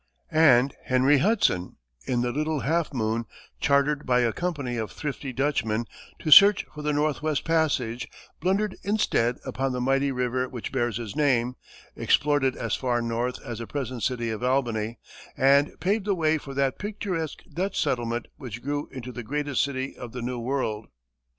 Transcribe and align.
And 0.33 0.73
Henry 0.85 1.19
Hudson, 1.19 1.75
in 2.07 2.21
the 2.21 2.31
little 2.31 2.61
Half 2.61 2.91
Moon, 2.91 3.25
chartered 3.59 4.03
by 4.03 4.21
a 4.21 4.33
company 4.33 4.75
of 4.77 4.91
thrifty 4.91 5.31
Dutchmen 5.31 5.85
to 6.17 6.31
search 6.31 6.65
for 6.73 6.81
the 6.81 6.91
northwest 6.91 7.45
passage, 7.45 8.07
blundered 8.39 8.75
instead 8.81 9.37
upon 9.45 9.73
the 9.73 9.79
mighty 9.79 10.11
river 10.11 10.49
which 10.49 10.71
bears 10.71 10.97
his 10.97 11.15
name, 11.15 11.55
explored 11.95 12.43
it 12.43 12.55
as 12.55 12.73
far 12.73 12.99
north 12.99 13.39
as 13.45 13.59
the 13.59 13.67
present 13.67 14.01
city 14.01 14.31
of 14.31 14.41
Albany, 14.41 14.97
and 15.37 15.79
paved 15.79 16.05
the 16.05 16.15
way 16.15 16.39
for 16.39 16.55
that 16.55 16.79
picturesque 16.79 17.43
Dutch 17.53 17.79
settlement 17.79 18.27
which 18.37 18.63
grew 18.63 18.89
into 18.91 19.11
the 19.11 19.21
greatest 19.21 19.61
city 19.63 19.95
of 19.95 20.13
the 20.13 20.23
New 20.23 20.39
World. 20.39 20.87